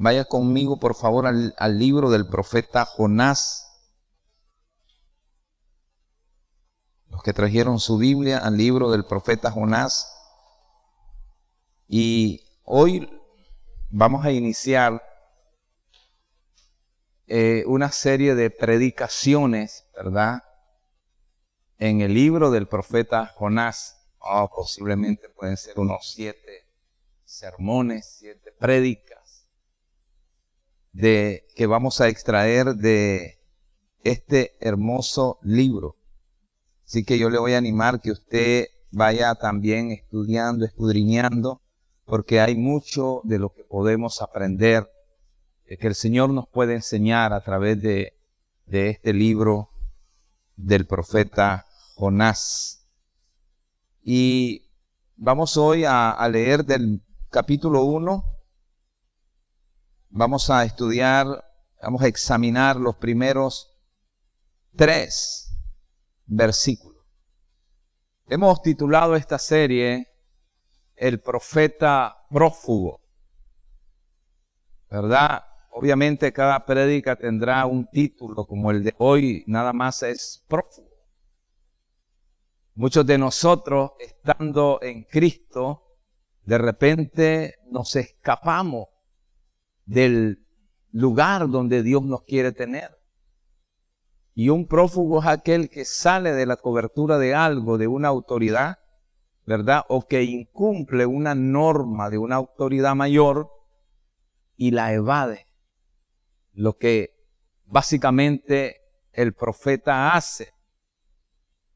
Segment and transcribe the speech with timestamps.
[0.00, 3.66] vaya conmigo por favor al, libro del profeta Jonás.
[7.08, 10.10] Los que trajeron su Biblia al libro del profeta Jonás.
[11.86, 13.10] Y hoy
[13.90, 15.02] vamos a iniciar
[17.26, 20.42] eh, una serie de predicaciones, ¿verdad?
[21.76, 24.08] En el libro del profeta Jonás.
[24.18, 26.70] Oh, posiblemente pueden ser unos siete
[27.24, 29.19] sermones, siete prédicas
[30.92, 33.40] de, que vamos a extraer de
[34.02, 35.96] este hermoso libro.
[36.84, 41.62] Así que yo le voy a animar que usted vaya también estudiando, escudriñando,
[42.04, 44.90] porque hay mucho de lo que podemos aprender,
[45.66, 48.18] eh, que el Señor nos puede enseñar a través de,
[48.66, 49.70] de este libro
[50.56, 52.88] del profeta Jonás.
[54.02, 54.70] Y
[55.16, 58.29] vamos hoy a, a leer del capítulo 1.
[60.12, 61.26] Vamos a estudiar,
[61.80, 63.78] vamos a examinar los primeros
[64.74, 65.56] tres
[66.26, 67.04] versículos.
[68.26, 70.08] Hemos titulado esta serie
[70.96, 73.00] El profeta prófugo.
[74.90, 75.44] ¿Verdad?
[75.70, 80.90] Obviamente cada prédica tendrá un título como el de hoy, nada más es prófugo.
[82.74, 85.98] Muchos de nosotros, estando en Cristo,
[86.42, 88.88] de repente nos escapamos
[89.90, 90.46] del
[90.92, 92.96] lugar donde Dios nos quiere tener.
[94.34, 98.78] Y un prófugo es aquel que sale de la cobertura de algo, de una autoridad,
[99.46, 99.82] ¿verdad?
[99.88, 103.50] O que incumple una norma de una autoridad mayor
[104.56, 105.46] y la evade.
[106.52, 107.10] Lo que
[107.64, 108.76] básicamente
[109.12, 110.54] el profeta hace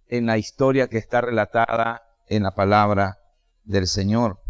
[0.07, 3.19] en la historia que está relatada en la palabra
[3.65, 4.41] del Señor.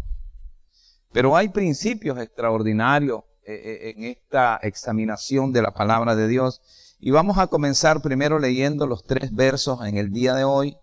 [1.11, 6.61] Pero hay principios extraordinarios en esta examinación de la palabra de Dios.
[6.99, 10.77] Y vamos a comenzar primero leyendo los tres versos en el día de hoy.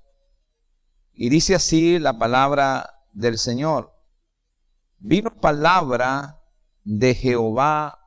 [1.12, 3.92] Y dice así la palabra del Señor.
[4.98, 6.41] Vino palabra
[6.84, 7.98] de Jehová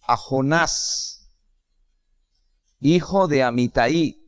[0.00, 1.30] a Jonás,
[2.78, 4.22] hijo de Amitai,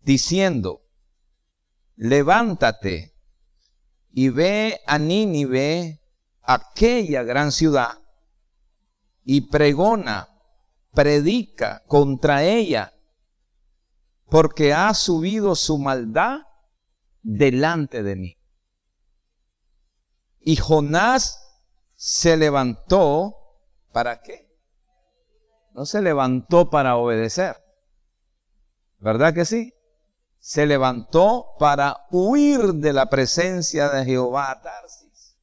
[0.00, 0.82] diciendo,
[1.96, 3.14] levántate
[4.12, 6.00] y ve a Nínive
[6.42, 8.03] aquella gran ciudad
[9.24, 10.28] y pregona,
[10.92, 12.92] predica contra ella,
[14.28, 16.40] porque ha subido su maldad
[17.22, 18.38] delante de mí.
[20.40, 21.40] Y Jonás
[21.94, 23.34] se levantó,
[23.92, 24.50] ¿para qué?
[25.72, 27.56] No se levantó para obedecer.
[28.98, 29.74] ¿Verdad que sí?
[30.38, 35.36] Se levantó para huir de la presencia de Jehová a Tarsis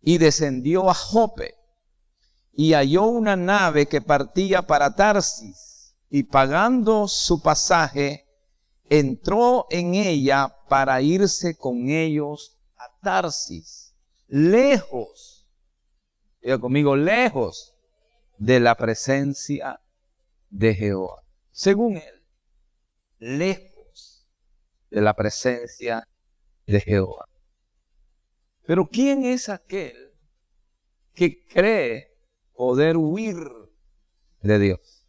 [0.00, 1.61] y descendió a Jope
[2.52, 8.26] y halló una nave que partía para Tarsis y pagando su pasaje
[8.88, 13.94] entró en ella para irse con ellos a Tarsis,
[14.26, 15.48] lejos,
[16.42, 17.74] diga conmigo, lejos
[18.36, 19.80] de la presencia
[20.50, 21.22] de Jehová.
[21.52, 22.24] Según él,
[23.18, 24.26] lejos
[24.90, 26.06] de la presencia
[26.66, 27.26] de Jehová.
[28.66, 30.12] Pero ¿quién es aquel
[31.14, 32.11] que cree
[32.62, 33.50] poder huir
[34.40, 35.04] de Dios?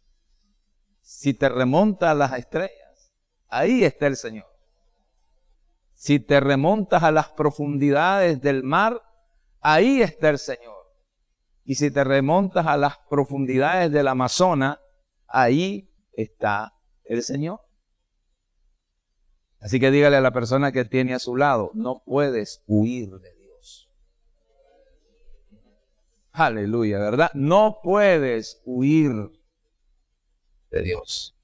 [1.02, 3.14] Si te remontas a las estrellas,
[3.46, 4.48] ahí está el Señor.
[5.92, 9.00] Si te remontas a las profundidades del mar,
[9.60, 10.74] ahí está el Señor.
[11.62, 14.80] Y si te remontas a las profundidades del Amazonas,
[15.28, 17.60] ahí está el Señor.
[19.60, 23.33] Así que dígale a la persona que tiene a su lado, no puedes huir de
[26.36, 27.30] Aleluya, ¿verdad?
[27.34, 29.30] No puedes huir
[30.68, 31.38] de Dios.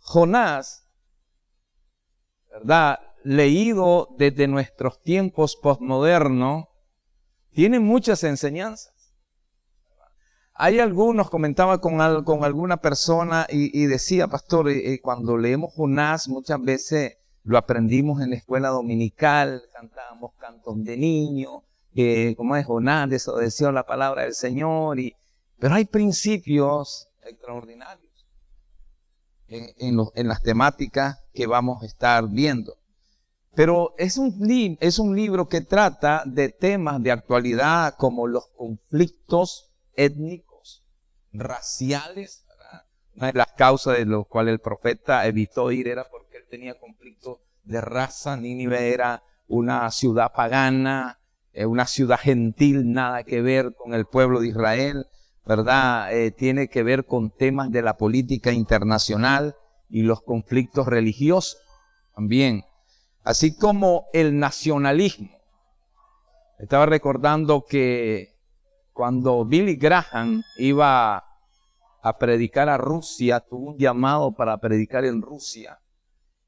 [0.00, 0.88] Jonás,
[2.50, 2.98] ¿verdad?
[3.22, 6.64] Leído desde nuestros tiempos postmodernos,
[7.52, 9.14] tiene muchas enseñanzas.
[10.52, 16.28] Hay algunos, comentaba con, con alguna persona y, decía, pastor, eh, eh, cuando leemos Jonás
[16.28, 21.62] muchas veces lo aprendimos en la escuela dominical, cantábamos cantos de niño,
[21.94, 25.14] que como es Jonás, desobedeció la palabra del Señor, y,
[25.58, 28.26] pero hay principios extraordinarios
[29.46, 29.70] en,
[30.14, 32.76] en, las temáticas que vamos a estar viendo.
[33.54, 39.70] Pero es un, es un libro que trata de temas de actualidad como los conflictos
[39.94, 40.82] étnicos,
[41.32, 42.44] raciales.
[43.14, 47.40] Una de las causas de lo cual el profeta evitó ir era porque tenía conflicto
[47.64, 48.36] de raza.
[48.36, 51.18] Nínive era una ciudad pagana,
[51.52, 55.06] eh, una ciudad gentil, nada que ver con el pueblo de Israel,
[55.44, 56.12] ¿verdad?
[56.12, 59.56] Eh, tiene que ver con temas de la política internacional
[59.88, 61.58] y los conflictos religiosos
[62.14, 62.64] también,
[63.22, 65.30] así como el nacionalismo.
[66.58, 68.34] Estaba recordando que
[68.92, 71.24] cuando Billy Graham iba
[72.02, 75.78] a predicar a Rusia, tuvo un llamado para predicar en Rusia.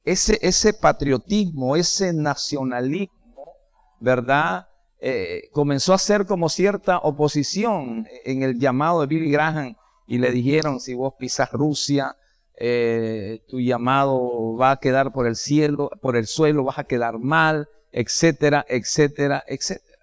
[0.05, 3.55] Ese, ese patriotismo, ese nacionalismo,
[4.01, 4.69] ¿verdad?
[5.01, 10.31] Eh, comenzó a ser como cierta oposición en el llamado de Billy Graham y le
[10.31, 12.17] dijeron, si vos pisas Rusia,
[12.57, 17.19] eh, tu llamado va a quedar por el cielo, por el suelo, vas a quedar
[17.19, 19.99] mal, etcétera, etcétera, etcétera.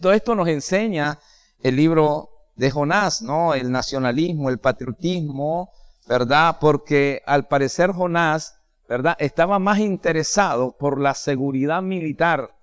[0.00, 1.20] Todo esto nos enseña
[1.60, 3.54] el libro de Jonás, ¿no?
[3.54, 5.70] El nacionalismo, el patriotismo,
[6.06, 6.58] ¿verdad?
[6.60, 9.16] Porque al parecer Jonás, ¿verdad?
[9.18, 12.54] Estaba más interesado por la seguridad militar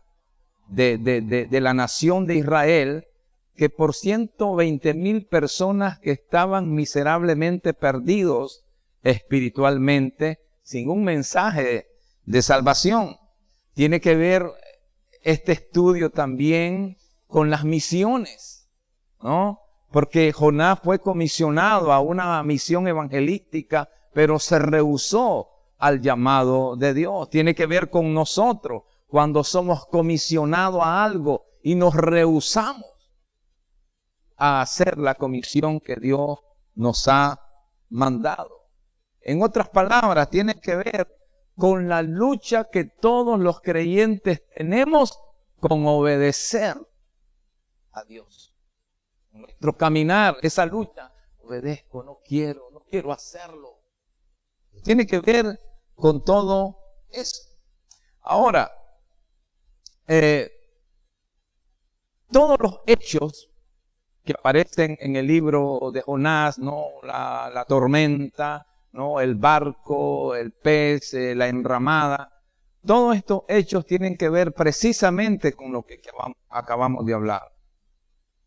[0.68, 3.08] de, la nación de Israel
[3.56, 8.64] que por 120 mil personas que estaban miserablemente perdidos
[9.04, 11.88] espiritualmente, sin un mensaje
[12.26, 13.18] de salvación.
[13.74, 14.46] Tiene que ver
[15.24, 16.98] este estudio también
[17.28, 18.70] con las misiones,
[19.22, 19.61] ¿no?
[19.92, 27.30] Porque Jonás fue comisionado a una misión evangelística, pero se rehusó al llamado de Dios.
[27.30, 32.86] Tiene que ver con nosotros cuando somos comisionados a algo y nos rehusamos
[34.38, 36.40] a hacer la comisión que Dios
[36.76, 37.42] nos ha
[37.90, 38.70] mandado.
[39.22, 41.20] En otras palabras, tiene que ver
[41.58, 45.20] con la lucha que todos los creyentes tenemos
[45.60, 46.76] con obedecer
[47.92, 48.51] a Dios.
[49.32, 53.80] Nuestro caminar, esa lucha, obedezco, no quiero, no quiero hacerlo.
[54.84, 55.60] Tiene que ver
[55.96, 56.78] con todo
[57.10, 57.44] eso.
[58.22, 58.72] Ahora,
[60.08, 60.52] eh,
[62.32, 63.50] todos los hechos
[64.24, 66.86] que aparecen en el libro de Jonás, ¿no?
[67.04, 69.20] La, tormenta, ¿no?
[69.20, 72.32] El barco, el pez, eh, la enramada,
[72.86, 76.02] todos estos hechos tienen que ver precisamente con lo que
[76.50, 77.52] acabamos de hablar.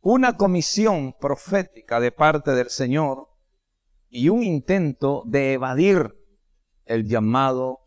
[0.05, 3.29] Una comisión profética de parte del Señor
[4.09, 6.15] y un intento de evadir
[6.85, 7.81] el llamado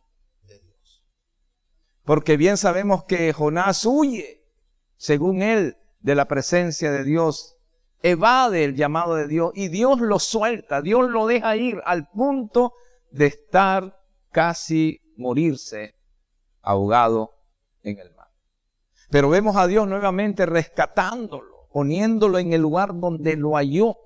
[2.08, 4.42] porque bien sabemos que Jonás huye,
[4.96, 7.58] según él, de la presencia de Dios,
[8.02, 12.76] evade el llamado de Dios y Dios lo suelta, Dios lo deja ir al punto
[13.12, 15.96] de estar casi morirse
[16.62, 17.34] ahogado
[17.84, 18.30] en el mar.
[19.10, 23.98] Pero vemos a Dios nuevamente rescatándolo, poniéndolo en el lugar donde lo halló,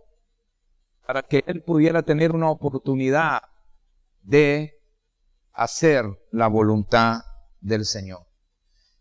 [1.07, 3.43] para que él pudiera tener una oportunidad
[4.23, 4.73] de
[5.53, 7.21] hacer la voluntad
[7.61, 8.27] del Señor.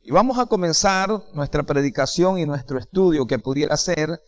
[0.02, 4.22] Y vamos a comenzar nuestra predicación y nuestro estudio que pudiera ser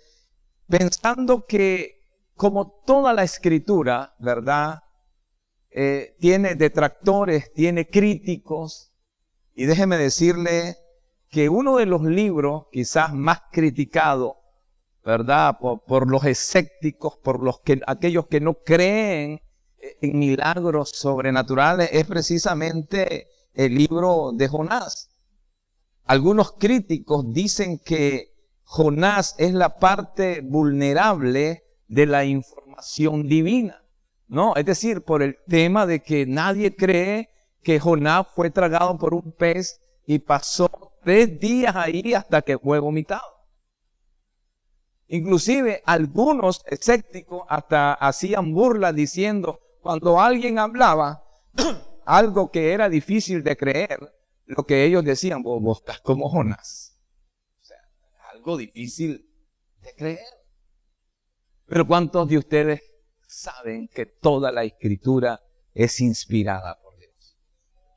[0.66, 2.00] pensando que
[2.34, 4.80] como toda la escritura, ¿verdad?
[5.70, 8.92] Eh, tiene detractores, tiene críticos.
[9.54, 10.78] Y déjeme decirle
[11.32, 14.36] que uno de los libros quizás más criticado,
[15.02, 15.56] ¿verdad?
[15.58, 19.40] Por, por los escépticos, por los que, aquellos que no creen
[20.02, 25.08] en milagros sobrenaturales, es precisamente el libro de Jonás.
[26.04, 28.34] Algunos críticos dicen que
[28.64, 33.82] Jonás es la parte vulnerable de la información divina,
[34.28, 34.54] ¿no?
[34.54, 37.30] Es decir, por el tema de que nadie cree
[37.62, 42.78] que Jonás fue tragado por un pez y pasó tres días ahí hasta que fue
[42.78, 43.32] vomitado.
[45.08, 51.24] Inclusive algunos escépticos hasta hacían burla diciendo, cuando alguien hablaba,
[52.06, 53.98] algo que era difícil de creer,
[54.46, 56.98] lo que ellos decían, vos, estás como Jonás.
[57.60, 57.76] O sea,
[58.32, 59.28] algo difícil
[59.82, 60.26] de creer.
[61.66, 62.82] Pero ¿cuántos de ustedes
[63.26, 65.40] saben que toda la escritura
[65.74, 66.81] es inspirada?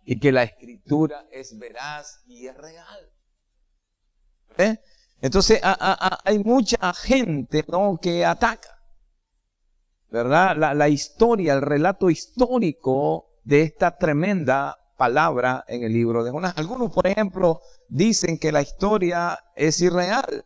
[0.05, 3.11] Y que la escritura es veraz y es real.
[4.57, 4.77] ¿Eh?
[5.21, 7.97] Entonces hay mucha gente ¿no?
[8.01, 8.69] que ataca.
[10.09, 10.75] ¿Verdad?
[10.75, 16.53] La, historia, el relato histórico de esta tremenda palabra en el libro de Jonás.
[16.57, 20.45] Algunos, por ejemplo, dicen que la historia es irreal.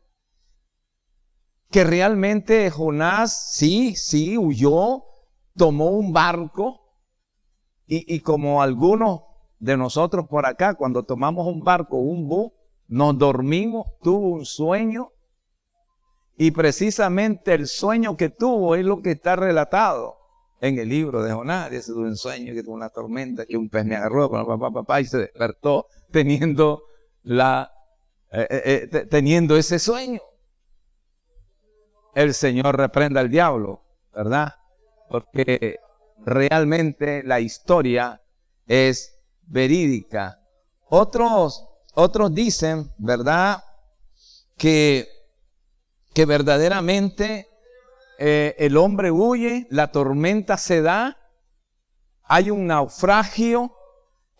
[1.69, 5.03] Que realmente Jonás sí, sí, huyó,
[5.55, 6.79] tomó un barco
[7.85, 9.28] y, y como algunos
[9.59, 12.51] de nosotros por acá, cuando tomamos un barco, un bus,
[12.87, 15.11] nos dormimos, tuvo un sueño
[16.37, 20.17] y precisamente el sueño que tuvo es lo que está relatado
[20.61, 21.69] en el libro de Jonás.
[21.69, 25.01] Dice, tuve un sueño, que tuve una tormenta, que un pez me agarró, papá, papá,
[25.01, 26.83] y se despertó teniendo,
[27.23, 27.71] la,
[28.31, 30.21] eh, eh, eh, teniendo ese sueño.
[32.15, 34.55] El Señor reprenda al diablo, ¿verdad?
[35.09, 35.79] Porque
[36.25, 38.21] realmente la historia
[38.65, 39.18] es
[39.49, 40.39] verídica.
[40.87, 43.63] Otros, otros dicen, ¿verdad?
[44.57, 45.07] Que,
[46.13, 47.47] que verdaderamente
[48.17, 51.17] eh, el hombre huye, la tormenta se da,
[52.23, 53.75] hay un naufragio,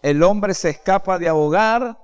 [0.02, 1.98] el hombre se escapa de ahogar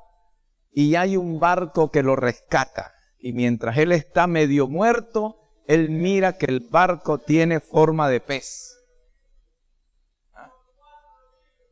[0.71, 2.93] y hay un barco que lo rescata.
[3.19, 8.77] Y mientras él está medio muerto, él mira que el barco tiene forma de pez.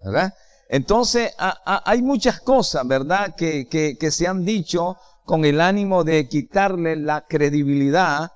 [0.03, 0.33] ¿Verdad?
[0.73, 6.95] Entonces, hay muchas cosas, ¿verdad?, que, que se han dicho con el ánimo de quitarle
[6.95, 8.31] la credibilidad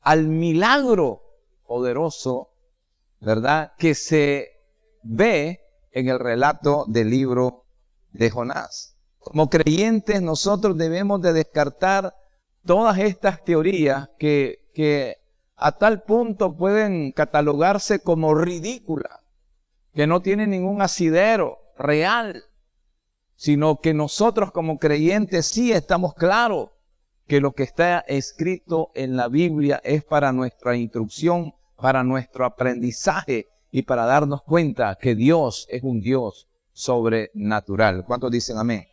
[0.00, 1.20] al milagro
[1.66, 2.48] poderoso,
[3.20, 3.74] ¿verdad?
[3.76, 4.52] Que se
[5.02, 7.66] ve en el relato del libro
[8.12, 8.96] de Jonás.
[9.18, 12.16] Como creyentes nosotros debemos de descartar
[12.64, 15.18] todas estas teorías que, que
[15.56, 19.20] a tal punto pueden catalogarse como ridículas,
[19.92, 22.44] que no tienen ningún asidero real,
[23.34, 26.70] sino que nosotros como creyentes sí estamos claros
[27.26, 33.48] que lo que está escrito en la Biblia es para nuestra instrucción, para nuestro aprendizaje
[33.70, 38.04] y para darnos cuenta que Dios es un Dios sobrenatural.
[38.04, 38.86] ¿Cuántos dicen amén?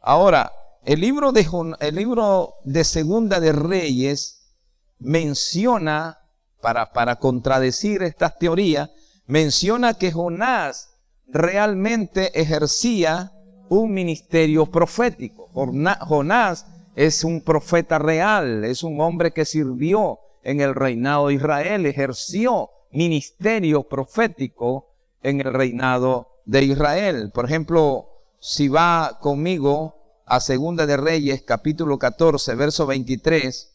[0.00, 0.52] Ahora,
[0.84, 1.46] el libro de,
[1.80, 4.56] el libro de Segunda de Reyes
[4.98, 6.20] menciona,
[6.60, 8.90] para, para contradecir estas teorías,
[9.26, 10.91] menciona que Jonás
[11.32, 13.32] realmente ejercía
[13.68, 15.48] un ministerio profético.
[15.52, 21.86] Jonás es un profeta real, es un hombre que sirvió en el reinado de Israel,
[21.86, 24.90] ejerció ministerio profético
[25.22, 27.30] en el reinado de Israel.
[27.32, 28.08] Por ejemplo,
[28.38, 33.72] si va conmigo a Segunda de Reyes, capítulo 14, verso 23,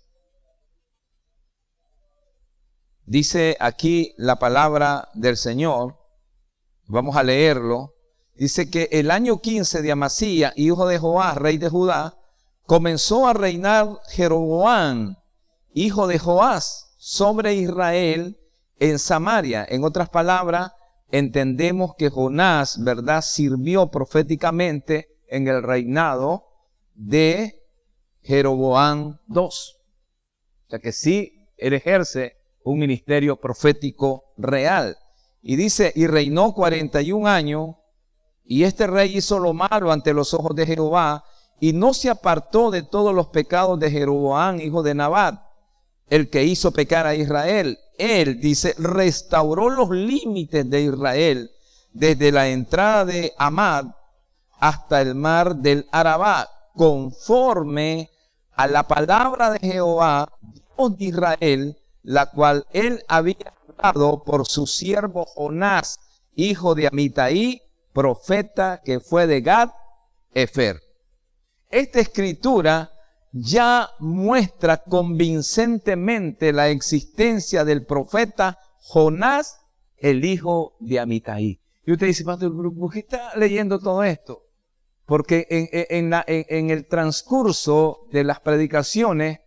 [3.06, 5.97] dice aquí la palabra del Señor,
[6.88, 7.94] vamos a leerlo,
[8.36, 12.18] dice que el año 15 de Amasía, hijo de Joás, rey de Judá,
[12.66, 15.16] comenzó a reinar Jeroboam,
[15.74, 18.38] hijo de Joás, sobre Israel
[18.80, 19.66] en Samaria.
[19.70, 20.72] En otras palabras,
[21.12, 26.46] entendemos que Jonás, ¿verdad?, sirvió proféticamente en el reinado
[26.94, 27.64] de
[28.24, 29.42] Jeroboam II.
[29.42, 29.52] O
[30.70, 34.98] sea que sí, él ejerce un ministerio profético real.
[35.50, 37.76] Y dice, y reinó 41 años,
[38.44, 41.24] y este rey hizo lo malo ante los ojos de Jehová,
[41.62, 45.40] y no se apartó de todos los pecados de Jeroboam, hijo de Nabat,
[46.10, 47.80] el que hizo pecar a Israel.
[47.98, 51.50] Él, dice, restauró los límites de Israel
[51.94, 53.86] desde la entrada de Amad
[54.60, 58.10] hasta el mar del Arabá, conforme
[58.52, 63.54] a la palabra de Jehová, Dios de Israel, la cual él había
[64.26, 66.00] por su siervo Jonás,
[66.36, 67.62] hijo de Amitai,
[67.94, 69.70] profeta que fue de Gad,
[70.34, 70.82] Efer.
[71.70, 72.92] Esta escritura
[73.32, 79.60] ya muestra convincentemente la existencia del profeta Jonás,
[79.98, 81.60] el hijo de Amitai.
[81.86, 84.44] Y usted dice, Pastor, ¿por qué está leyendo todo esto?
[85.06, 89.40] Porque en el transcurso de las predicaciones,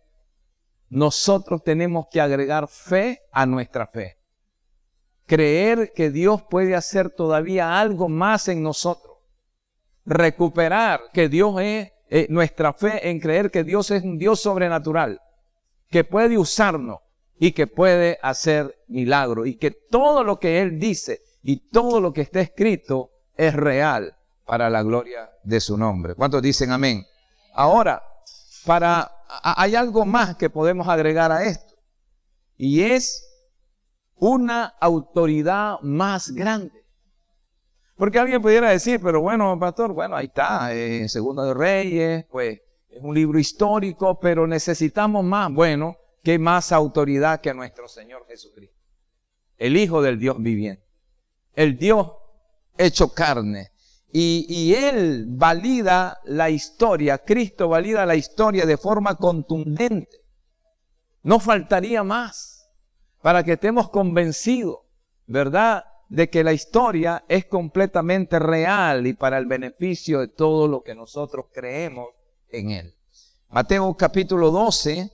[0.89, 4.17] nosotros tenemos que agregar fe a nuestra fe.
[5.31, 9.15] Creer que Dios puede hacer todavía algo más en nosotros.
[10.03, 15.21] Recuperar que Dios es eh, nuestra fe en creer que Dios es un Dios sobrenatural,
[15.89, 16.99] que puede usarnos
[17.39, 22.11] y que puede hacer milagros y que todo lo que Él dice y todo lo
[22.11, 24.13] que está escrito es real
[24.45, 26.13] para la gloria de su nombre.
[26.13, 27.05] ¿Cuántos dicen amén?
[27.53, 28.03] Ahora,
[28.65, 31.75] para, hay algo más que podemos agregar a esto
[32.57, 33.30] y es
[34.21, 36.85] una autoridad más grande.
[37.95, 42.61] Porque alguien pudiera decir, pero bueno, pastor, bueno, ahí está, en Segunda de Reyes, pues
[42.87, 45.51] es un libro histórico, pero necesitamos más.
[45.51, 48.77] Bueno, ¿qué más autoridad que nuestro Señor Jesucristo?
[49.57, 50.85] El Hijo del Dios viviente.
[51.55, 52.11] El Dios
[52.77, 53.71] hecho carne.
[54.13, 60.17] Y, y Él valida la historia, Cristo valida la historia de forma contundente.
[61.23, 62.60] No faltaría más
[63.21, 64.79] para que estemos convencidos,
[65.27, 65.85] ¿verdad?
[66.11, 70.93] de que la historia es completamente real y para el beneficio de todo lo que
[70.93, 72.09] nosotros creemos
[72.49, 72.95] en él.
[73.47, 75.09] Mateo capítulo 12,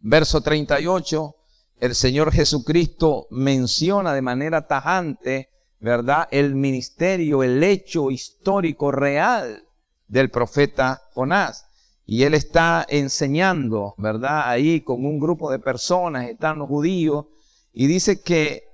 [0.00, 1.36] verso 38.
[1.80, 6.26] el Señor Jesucristo menciona de manera tajante, ¿verdad?
[6.30, 9.68] El ministerio, el hecho histórico real
[10.06, 11.66] del profeta Jonás.
[12.12, 14.42] Y él está enseñando, ¿verdad?
[14.44, 17.24] Ahí con un grupo de personas, están los judíos,
[17.72, 18.68] y dice que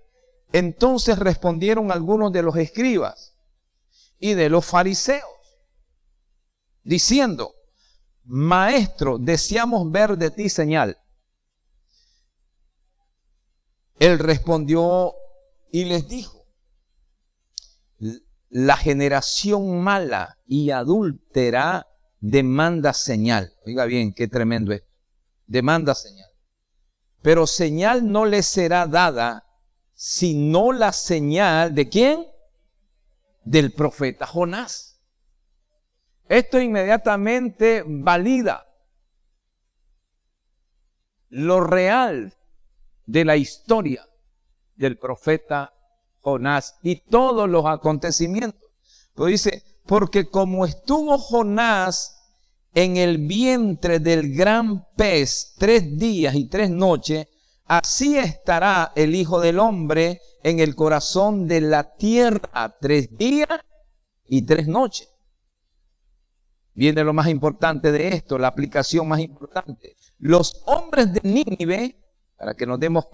[0.50, 3.36] entonces respondieron algunos de los escribas
[4.18, 5.22] y de los fariseos,
[6.82, 7.54] diciendo,
[8.24, 10.98] Maestro, deseamos ver de ti señal.
[14.00, 15.14] Él respondió
[15.70, 16.44] y les dijo,
[18.48, 21.87] la generación mala y adúltera
[22.20, 23.52] demanda señal.
[23.64, 24.82] Oiga bien, qué tremendo es.
[25.46, 26.30] Demanda señal.
[27.22, 29.44] Pero señal no le será dada
[29.94, 32.24] sino la señal de quién?
[33.42, 35.00] Del profeta Jonás.
[36.28, 38.68] Esto inmediatamente valida
[41.30, 42.32] lo real
[43.06, 44.06] de la historia
[44.76, 45.74] del profeta
[46.20, 48.70] Jonás y todos los acontecimientos.
[49.14, 52.14] Pero dice, porque como estuvo Jonás
[52.74, 57.26] en el vientre del gran pez tres días y tres noches,
[57.64, 63.48] así estará el Hijo del Hombre en el corazón de la tierra tres días
[64.26, 65.08] y tres noches.
[66.74, 69.96] Viene lo más importante de esto, la aplicación más importante.
[70.18, 71.96] Los hombres de Nínive,
[72.36, 73.06] para que nos demos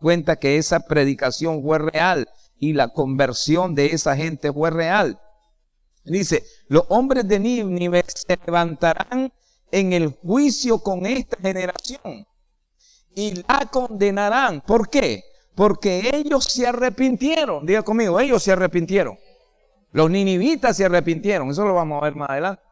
[0.00, 2.28] cuenta que esa predicación fue real
[2.58, 5.20] y la conversión de esa gente fue real.
[6.06, 9.32] Dice, los hombres de Nínive se levantarán
[9.70, 12.26] en el juicio con esta generación
[13.14, 14.60] y la condenarán.
[14.60, 15.24] ¿Por qué?
[15.54, 17.66] Porque ellos se arrepintieron.
[17.66, 19.18] Diga conmigo, ellos se arrepintieron.
[19.90, 21.50] Los ninivitas se arrepintieron.
[21.50, 22.62] Eso lo vamos a ver más adelante.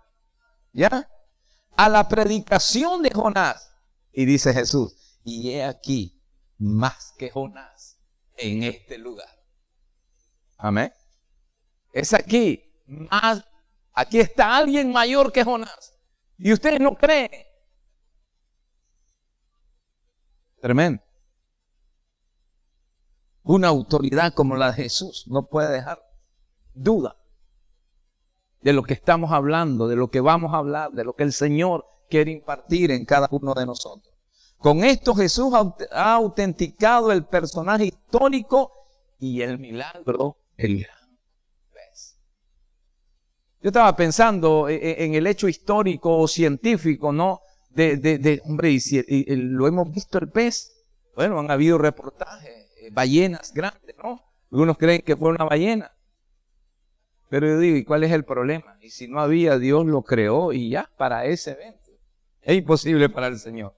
[0.73, 1.09] ¿Ya?
[1.77, 3.73] A la predicación de Jonás.
[4.13, 6.23] Y dice Jesús, y he aquí
[6.59, 7.99] más que Jonás
[8.37, 9.29] en este lugar.
[10.57, 10.93] Amén.
[11.93, 13.45] Es aquí más,
[13.93, 15.95] aquí está alguien mayor que Jonás.
[16.39, 17.31] Y ustedes no creen.
[20.61, 21.03] Tremendo.
[23.43, 26.03] Una autoridad como la de Jesús no puede dejar
[26.73, 27.17] duda
[28.63, 31.35] de lo que estamos hablando, de lo que vamos a hablar, de lo que el
[31.35, 34.15] Señor quiere impartir en cada uno de nosotros.
[34.57, 35.53] Con esto Jesús
[35.93, 38.73] ha autenticado el personaje histórico
[39.19, 40.87] y el milagro, el.
[43.65, 47.41] Yo estaba pensando e, e, en el hecho histórico o científico, ¿no?
[47.71, 49.03] De, de, hombre, y, si,
[49.37, 50.85] lo hemos visto el pez.
[51.17, 54.23] Bueno, han habido reportajes, eh, ballenas grandes, ¿no?
[54.53, 55.91] Algunos creen que fue una ballena.
[57.31, 58.77] Pero yo digo, ¿y cuál es el problema?
[58.83, 61.91] Y si no había, Dios lo creó y ya, para ese evento.
[62.43, 63.75] Es imposible para el Señor.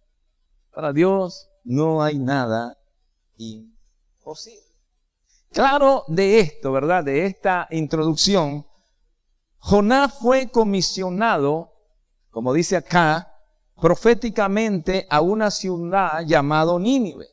[0.75, 2.77] Para Dios no hay nada
[3.37, 4.67] imposible.
[5.53, 7.05] Claro de esto, ¿verdad?
[7.05, 8.67] De esta introducción,
[9.69, 11.73] Jonás fue comisionado,
[12.31, 13.35] como dice acá,
[13.81, 17.27] proféticamente a una ciudad llamada Nínive,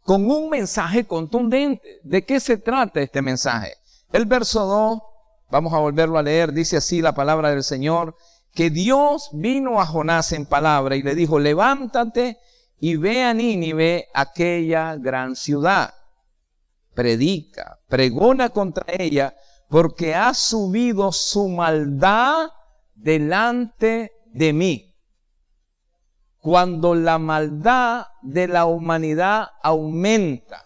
[0.00, 2.00] con un mensaje contundente.
[2.02, 3.74] ¿De qué se trata este mensaje?
[4.10, 5.02] El verso 2,
[5.50, 8.16] vamos a volverlo a leer, dice así la palabra del Señor,
[8.54, 12.38] que Dios vino a Jonás en palabra y le dijo, levántate
[12.80, 15.92] y ve a Nínive, aquella gran ciudad.
[16.94, 19.36] Predica, pregona contra ella,
[19.68, 22.50] porque ha subido su maldad
[22.94, 24.94] delante de mí.
[26.40, 30.64] Cuando la maldad de la humanidad aumenta,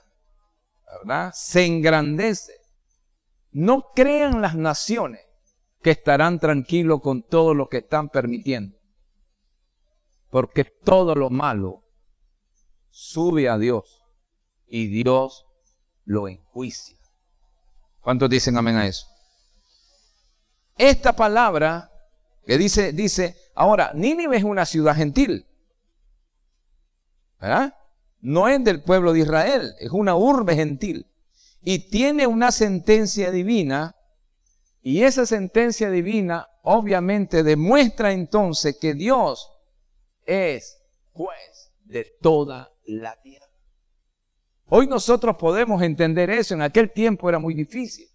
[0.99, 1.33] ¿verdad?
[1.35, 2.53] Se engrandece.
[3.53, 5.25] No crean las naciones
[5.83, 8.77] que estarán tranquilos con todo lo que están permitiendo.
[10.29, 11.83] Porque todo lo malo
[12.91, 14.05] sube a Dios
[14.67, 15.47] y Dios
[16.05, 17.00] lo enjuicia.
[18.01, 19.07] ¿Cuántos dicen amén a eso?
[20.77, 21.91] Esta palabra
[22.47, 25.47] que dice, dice, ahora, Nínive es una ciudad gentil.
[27.41, 27.75] ¿Verdad?
[28.21, 31.07] No es del pueblo de Israel, es una urbe gentil.
[31.63, 33.95] Y tiene una sentencia divina.
[34.83, 39.53] Y esa sentencia divina obviamente demuestra entonces que Dios
[40.25, 40.83] es
[41.13, 43.50] juez de toda la tierra.
[44.73, 48.07] Hoy nosotros podemos entender eso, en aquel tiempo era muy difícil,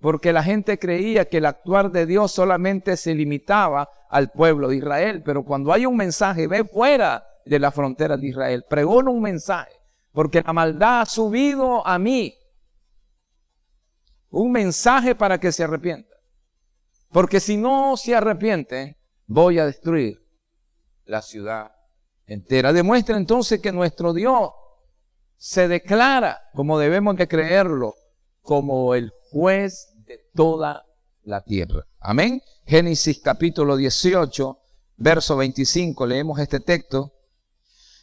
[0.00, 4.78] porque la gente creía que el actuar de Dios solamente se limitaba al pueblo de
[4.78, 9.22] Israel, pero cuando hay un mensaje, ve fuera de la frontera de Israel, pregona un
[9.22, 9.70] mensaje,
[10.10, 12.34] porque la maldad ha subido a mí.
[14.30, 16.16] Un mensaje para que se arrepienta.
[17.12, 18.96] Porque si no se arrepiente,
[19.26, 20.20] voy a destruir
[21.04, 21.70] la ciudad
[22.26, 22.72] entera.
[22.72, 24.50] Demuestra entonces que nuestro Dios
[25.40, 27.94] se declara, como debemos de creerlo,
[28.42, 30.84] como el juez de toda
[31.22, 31.86] la tierra.
[31.98, 32.42] Amén.
[32.66, 34.58] Génesis capítulo 18,
[34.98, 37.14] verso 25, leemos este texto.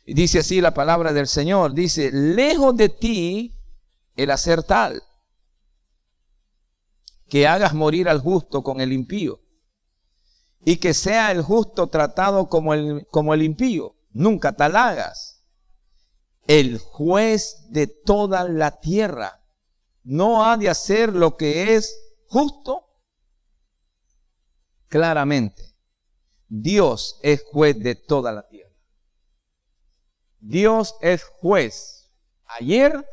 [0.07, 1.75] Dice así la palabra del Señor.
[1.75, 3.55] Dice, lejos de ti
[4.15, 5.03] el hacer tal,
[7.29, 9.41] que hagas morir al justo con el impío,
[10.65, 13.95] y que sea el justo tratado como el, como el impío.
[14.09, 15.36] Nunca tal hagas.
[16.47, 19.43] El juez de toda la tierra
[20.03, 22.85] no ha de hacer lo que es justo.
[24.87, 25.75] Claramente,
[26.47, 28.73] Dios es juez de toda la tierra.
[30.39, 32.13] Dios es juez.
[32.45, 33.05] Ayer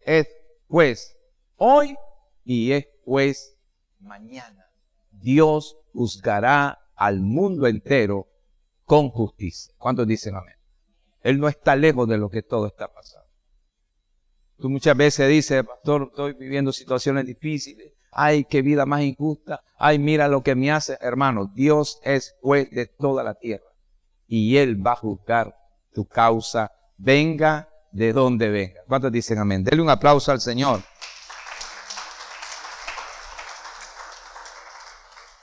[0.00, 0.28] es
[0.68, 1.16] juez.
[1.56, 1.96] Hoy
[2.44, 3.56] y es juez
[4.00, 4.66] mañana.
[5.10, 8.28] Dios juzgará al mundo entero
[8.84, 9.72] con justicia.
[9.78, 10.61] ¿Cuántos dicen amén?
[11.22, 13.28] Él no está lejos de lo que todo está pasando.
[14.58, 17.92] Tú muchas veces dices, pastor, estoy viviendo situaciones difíciles.
[18.12, 19.62] Ay, qué vida más injusta.
[19.78, 20.98] Ay, mira lo que me hace.
[21.00, 23.66] Hermano, Dios es juez de toda la tierra.
[24.26, 25.56] Y Él va a juzgar
[25.92, 28.80] tu causa, venga de donde venga.
[28.86, 29.64] ¿Cuántos dicen amén?
[29.64, 30.80] Dele un aplauso al Señor.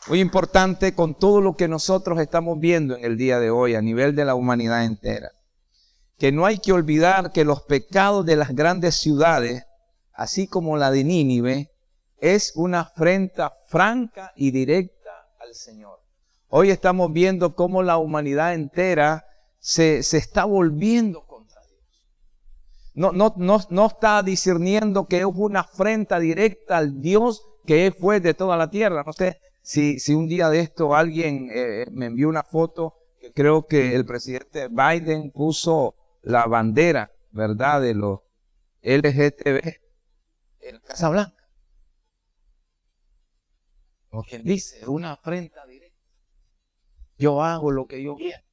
[0.08, 3.82] Muy importante con todo lo que nosotros estamos viendo en el día de hoy a
[3.82, 5.32] nivel de la humanidad entera.
[6.20, 9.66] Que no hay que olvidar que los pecados de las grandes ciudades,
[10.14, 11.72] así como la de Nínive,
[12.18, 16.00] es una afrenta franca y directa al Señor.
[16.50, 19.26] Hoy estamos viendo cómo la humanidad entera
[19.60, 22.04] se, se está volviendo contra Dios.
[22.94, 28.20] No, no, no, no está discerniendo que es una afrenta directa al Dios que fue
[28.20, 29.04] de toda la tierra.
[29.06, 33.32] No sé si, si un día de esto alguien eh, me envió una foto, que
[33.32, 35.96] creo que el presidente Biden puso
[36.30, 38.20] la bandera, ¿verdad?, de los
[38.82, 39.80] LGTB
[40.60, 41.50] en Casa Blanca.
[44.10, 46.00] Como quien dice, una afrenta directa.
[47.18, 48.44] Yo hago lo que yo quiero.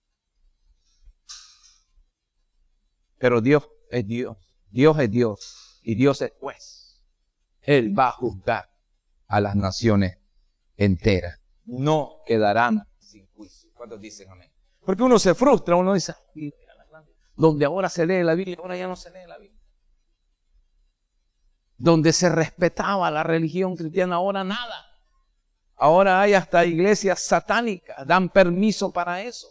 [3.19, 4.37] Pero Dios es Dios.
[4.71, 5.81] Dios es Dios.
[5.83, 7.03] Y Dios es juez.
[7.61, 8.71] Él va a juzgar
[9.27, 10.19] a las naciones
[10.77, 11.41] enteras.
[11.65, 13.71] No quedarán sin juicio.
[13.75, 14.51] ¿Cuántos dicen amén?
[14.81, 16.15] Porque uno se frustra, uno dice,
[17.37, 19.61] donde ahora se lee la Biblia, ahora ya no se lee la Biblia.
[21.77, 24.87] Donde se respetaba la religión cristiana, ahora nada.
[25.77, 29.49] Ahora hay hasta iglesias satánicas, dan permiso para eso.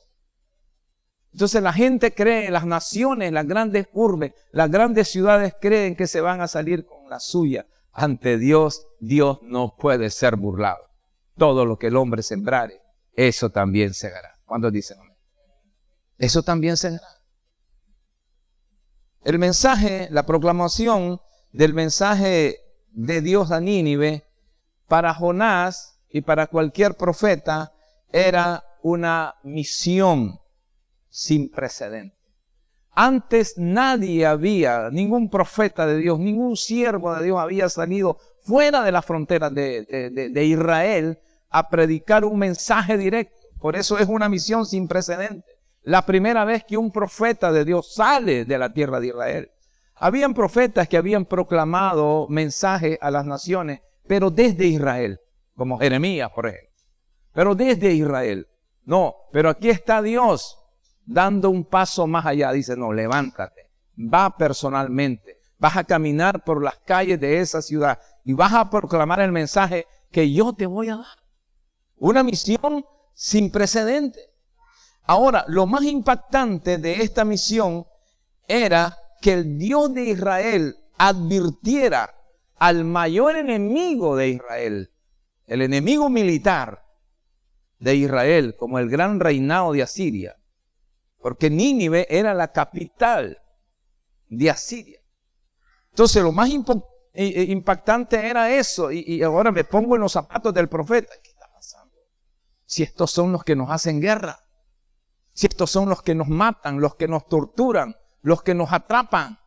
[1.31, 6.21] Entonces la gente cree, las naciones, las grandes urbes, las grandes ciudades creen que se
[6.21, 7.67] van a salir con la suya.
[7.91, 10.89] Ante Dios, Dios no puede ser burlado.
[11.37, 12.81] Todo lo que el hombre sembrare,
[13.13, 14.39] eso también segará.
[14.45, 14.97] ¿Cuándo dicen?
[16.17, 17.14] Eso también segará.
[19.25, 21.19] El mensaje, la proclamación
[21.51, 22.59] del mensaje
[22.91, 24.23] de Dios a Nínive
[24.87, 27.73] para Jonás y para cualquier profeta
[28.13, 30.39] era una misión
[31.09, 32.15] sin precedente.
[32.91, 38.91] Antes nadie había, ningún profeta de Dios, ningún siervo de Dios había salido fuera de
[38.91, 41.17] las fronteras de, Israel
[41.49, 43.35] a predicar un mensaje directo.
[43.59, 45.54] Por eso es una misión sin precedente.
[45.85, 49.51] La primera vez que un profeta de Dios sale de la tierra de Israel.
[49.95, 55.19] Habían profetas que habían proclamado mensaje a las naciones, pero desde Israel
[55.55, 56.69] como Jeremías, por ejemplo.
[57.33, 58.47] Pero desde Israel.
[58.83, 60.57] No, pero aquí está Dios
[61.05, 62.51] dando un paso más allá.
[62.51, 68.33] Dice, no, levántate, va personalmente, vas a caminar por las calles de esa ciudad y
[68.33, 71.17] vas a proclamar el mensaje que yo te voy a dar.
[71.97, 74.19] Una misión sin precedente.
[75.07, 77.85] Ahora, lo más impactante de esta misión
[78.47, 82.15] era que el Dios de Israel advirtiera
[82.57, 84.91] al mayor enemigo de Israel,
[85.45, 86.83] el enemigo militar
[87.79, 90.37] de Israel como el gran reinado de Asiria,
[91.21, 93.39] porque Nínive era la capital
[94.29, 94.99] de Asiria.
[95.91, 101.13] Entonces lo más impactante era eso, y, ahora me pongo en los zapatos del profeta.
[101.21, 101.95] ¿Qué está pasando?
[102.65, 104.39] Si estos son los que nos hacen guerra,
[105.35, 109.37] si estos son los que nos matan, los que nos torturan, los que nos atrapan.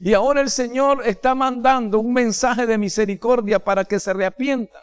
[0.00, 4.82] Y ahora el Señor está mandando un mensaje de misericordia para que se arrepientan.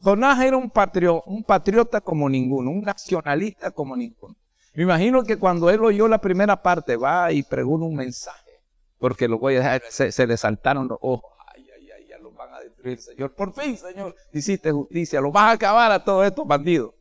[0.00, 4.36] Jonás era un patriota, un patriota como ninguno, un nacionalista como ninguno.
[4.74, 8.60] Me imagino que cuando él oyó la primera parte, va y pregunta un mensaje,
[8.98, 11.32] porque lo voy a dejar, se, le saltaron los ojos.
[11.54, 13.34] Ay, ay, ay, ya los van a destruir, Señor.
[13.34, 16.92] Por fin, Señor, hiciste justicia, los vas a acabar a todos estos bandidos.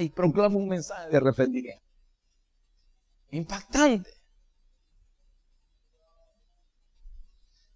[0.00, 1.84] Y proclama un mensaje de arrepentimiento.
[3.30, 4.10] Impactante.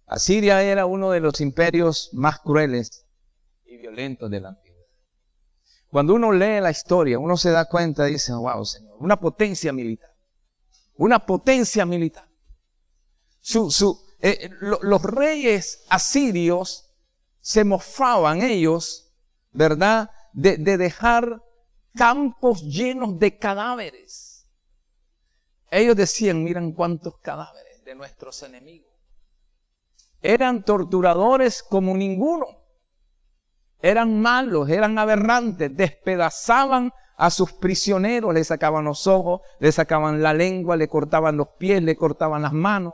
[0.07, 3.05] Asiria era uno de los imperios más crueles
[3.65, 4.85] y violentos de la antigüedad.
[5.89, 9.71] Cuando uno lee la historia, uno se da cuenta y dice, wow, Señor, una potencia
[9.73, 10.09] militar.
[10.97, 12.29] Una potencia militar.
[14.21, 16.91] Eh, los reyes asirios
[17.41, 19.13] se mofaban ellos,
[19.51, 20.09] ¿verdad?
[20.33, 21.44] De dejar
[21.95, 24.47] campos llenos de cadáveres.
[25.71, 28.91] Ellos decían, miren cuántos cadáveres de nuestros enemigos.
[30.21, 32.47] Eran torturadores como ninguno.
[33.81, 40.33] Eran malos, eran aberrantes, despedazaban a sus prisioneros, le sacaban los ojos, le sacaban la
[40.33, 42.93] lengua, le cortaban los pies, le cortaban las manos.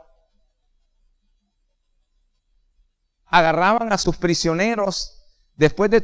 [3.26, 5.21] Agarraban a sus prisioneros
[5.56, 6.00] Después de,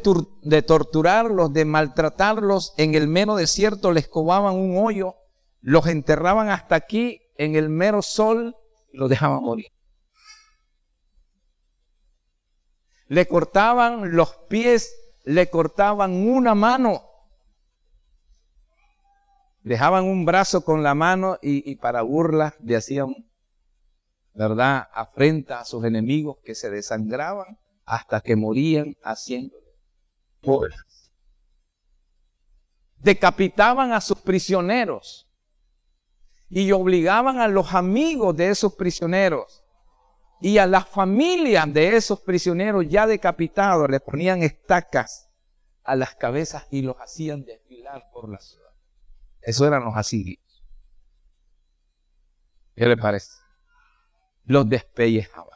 [0.62, 5.16] torturarlos, de maltratarlos, en el mero desierto les cobaban un hoyo,
[5.60, 8.56] los enterraban hasta aquí en el mero sol
[8.92, 9.66] y los dejaban morir.
[13.06, 17.02] Le cortaban los pies, le cortaban una mano,
[19.62, 23.14] dejaban un brazo con la mano y, y para burla le hacían,
[24.34, 27.58] ¿verdad?, afrenta a sus enemigos que se desangraban
[27.88, 29.56] hasta que morían haciendo
[30.44, 31.10] obras.
[32.98, 35.26] Decapitaban a sus prisioneros
[36.50, 39.64] y obligaban a los amigos de esos prisioneros
[40.40, 45.30] y a las familias de esos prisioneros ya decapitados, le ponían estacas
[45.82, 48.70] a las cabezas y los hacían desfilar por la ciudad.
[49.40, 50.44] Eso eran los asirios.
[52.76, 53.32] ¿Qué le parece?
[54.44, 55.47] Los despellejaban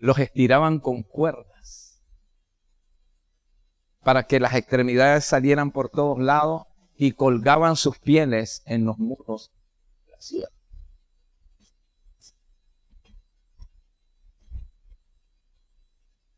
[0.00, 2.02] los estiraban con cuerdas
[4.02, 9.52] para que las extremidades salieran por todos lados y colgaban sus pieles en los muros
[10.06, 10.48] de la ciudad.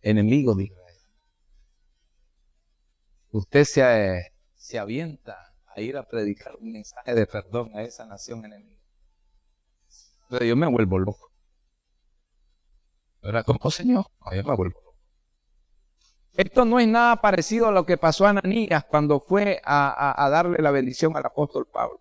[0.02, 0.98] Enemigo de Israel.
[3.30, 8.44] Usted se, se avienta a ir a predicar un mensaje de perdón a esa nación
[8.44, 8.82] enemiga.
[10.28, 11.31] Pero yo me vuelvo loco.
[13.22, 14.80] Era como, Señor, me vuelvo.
[16.34, 20.58] Esto no es nada parecido a lo que pasó a Ananías cuando fue a, darle
[20.60, 22.00] la bendición al apóstol Pablo.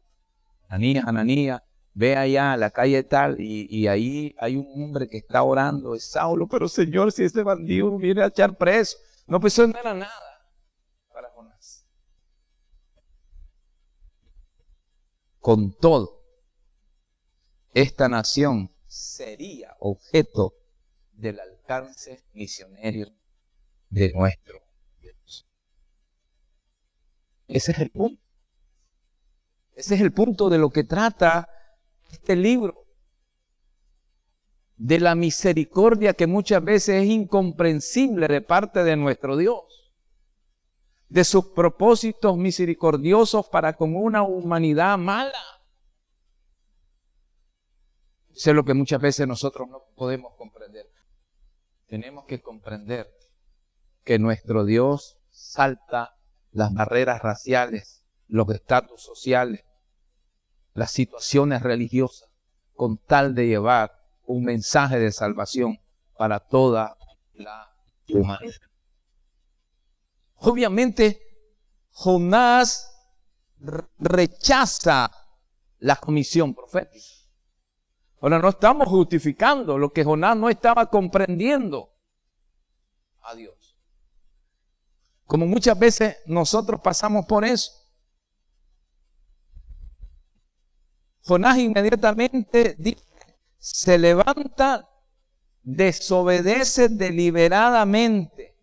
[0.67, 1.61] Ananías, Ananías,
[1.93, 6.05] ve allá a la calle tal y, ahí hay un hombre que está orando, es
[6.05, 8.97] Saulo, pero Señor, si ese bandido viene a echar preso.
[9.27, 10.47] No, pues eso no era nada
[11.13, 11.85] para Jonás.
[15.39, 16.23] Con todo,
[17.73, 20.60] esta nación sería objeto
[21.21, 23.11] del alcance misionero
[23.89, 24.59] de nuestro
[24.99, 25.47] Dios.
[27.47, 28.21] Ese es el punto.
[29.73, 31.47] Ese es el punto de lo que trata
[32.11, 32.87] este libro.
[34.75, 39.93] De la misericordia que muchas veces es incomprensible de parte de nuestro Dios.
[41.07, 45.37] De sus propósitos misericordiosos para con una humanidad mala.
[48.33, 50.90] Eso es lo que muchas veces nosotros no podemos comprender
[51.91, 53.13] tenemos que comprender
[54.05, 56.15] que nuestro Dios salta
[56.51, 59.65] las barreras raciales, los estatus sociales,
[60.73, 62.29] las situaciones religiosas,
[62.75, 63.91] con tal de llevar
[64.23, 65.81] un mensaje de salvación
[66.17, 66.95] para toda
[67.33, 67.75] la
[68.07, 68.55] humanidad.
[70.35, 71.19] Obviamente,
[71.89, 72.89] Jonás
[73.99, 75.11] rechaza
[75.79, 77.20] la comisión profética.
[78.21, 81.91] Ahora no estamos justificando lo que Jonás no estaba comprendiendo
[83.21, 83.75] a Dios.
[85.25, 87.71] Como muchas veces nosotros pasamos por eso.
[91.23, 93.03] Jonás inmediatamente dice,
[93.57, 94.87] se levanta,
[95.63, 98.55] desobedece deliberadamente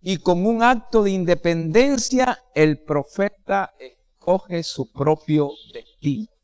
[0.00, 6.37] y con un acto de independencia el profeta escoge su propio destino.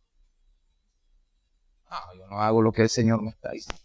[2.24, 3.82] Yo no hago lo que el Señor me está diciendo.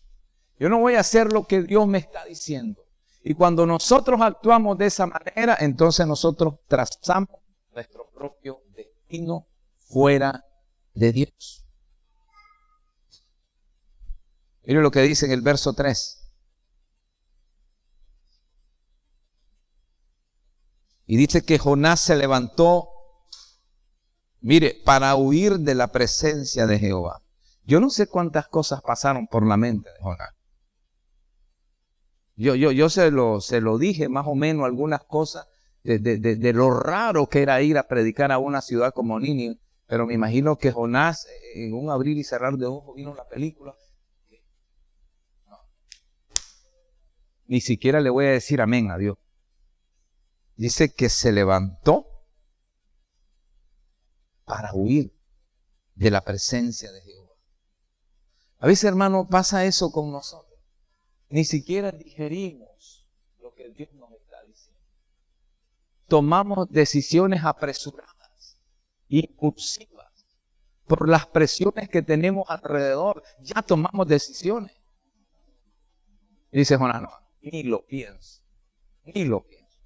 [0.57, 2.81] Yo no voy a hacer lo que Dios me está diciendo.
[3.23, 7.29] Y cuando nosotros actuamos de esa manera, entonces nosotros trazamos
[7.73, 9.47] nuestro propio destino
[9.87, 10.45] fuera
[10.93, 11.65] de Dios.
[14.63, 16.15] Mire lo que dice en el verso 3.
[21.07, 22.89] Y dice que Jonás se levantó,
[24.41, 27.23] mire, para huir de la presencia de Jehová.
[27.69, 30.33] Yo no sé cuántas cosas pasaron por la mente de Jonás.
[32.35, 35.47] Yo, yo, se, lo, se lo dije más o menos algunas cosas
[35.83, 40.15] de, lo raro que era ir a predicar a una ciudad como Nínive, pero me
[40.15, 43.75] imagino que Jonás, en un abrir y cerrar de ojos, vino la película.
[47.45, 49.17] ni siquiera le voy a decir amén a Dios.
[50.55, 52.05] Dice que se levantó
[54.45, 55.15] para huir
[55.95, 57.18] de la presencia de Jehová.
[58.59, 60.59] A veces, hermano, pasa eso con nosotros.
[61.29, 63.07] Ni siquiera digerimos
[63.41, 64.81] lo que Dios nos está diciendo.
[66.07, 68.59] Tomamos decisiones apresuradas,
[69.07, 70.25] impulsivas,
[70.87, 73.23] por las presiones que tenemos alrededor.
[73.41, 74.73] Ya tomamos decisiones.
[76.51, 78.41] Y dice Jonás, no, ni lo pienso,
[79.03, 79.79] ni lo pienso.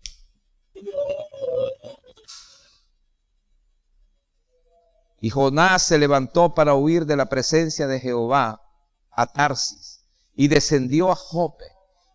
[5.23, 8.61] Y Jonás se levantó para huir de la presencia de Jehová
[9.09, 10.03] a Tarsis
[10.35, 11.63] y descendió a Jope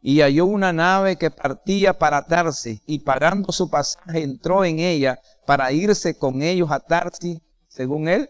[0.02, 5.18] y halló una nave que partía para Tarsis y pagando su pasaje entró en ella
[5.46, 8.28] para irse con ellos a Tarsis, según él,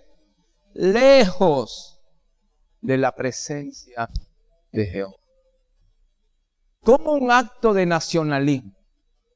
[0.75, 2.01] lejos
[2.81, 4.09] de la presencia
[4.71, 5.17] de Jehová.
[6.85, 8.77] Como un acto de nacionalismo,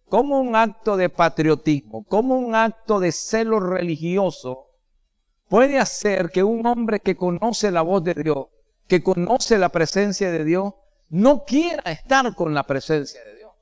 [0.09, 4.69] como un acto de patriotismo, como un acto de celo religioso,
[5.53, 8.47] puede hacer que un hombre que conoce la voz de Dios,
[8.89, 10.73] que conoce la presencia de Dios,
[11.11, 13.53] no quiera estar con la presencia de Dios.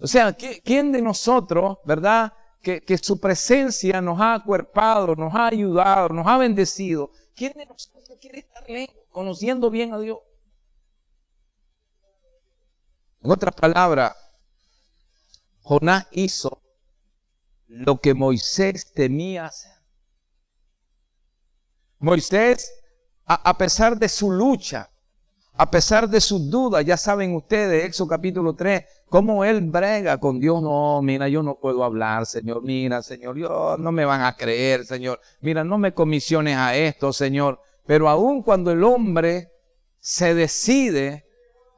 [0.00, 5.48] O sea, ¿quién de nosotros, verdad, que, que su presencia nos ha acuerpado, nos ha
[5.48, 7.10] ayudado, nos ha bendecido?
[7.36, 10.20] ¿Quién de nosotros quiere estar lejos, conociendo bien a Dios?
[13.22, 14.16] En otras palabras,
[15.60, 16.62] Jonás hizo
[17.66, 19.77] lo que Moisés temía hacer.
[22.00, 22.72] Moisés,
[23.26, 24.90] a, pesar de su lucha,
[25.54, 30.38] a pesar de sus dudas, ya saben ustedes, Éxodo capítulo 3, cómo él brega con
[30.38, 30.62] Dios.
[30.62, 32.62] No, mira, yo no puedo hablar, Señor.
[32.62, 35.20] Mira, Señor, yo no me van a creer, Señor.
[35.40, 37.60] Mira, no me comisiones a esto, Señor.
[37.84, 39.50] Pero aun cuando el hombre
[39.98, 41.26] se decide